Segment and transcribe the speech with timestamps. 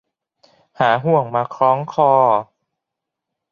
[0.79, 2.11] หาห่วงมาคล้องคอ